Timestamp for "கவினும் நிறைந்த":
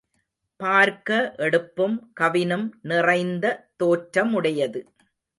2.21-3.45